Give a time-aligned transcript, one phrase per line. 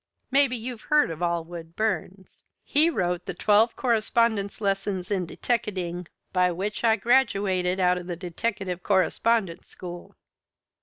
[0.31, 2.41] Maybe you've heard of Allwood Burns.
[2.63, 8.15] He wrote the 'Twelve Correspondence Lessons in Deteckating' by which I graduated out of the
[8.15, 10.15] Deteckative Correspondence School."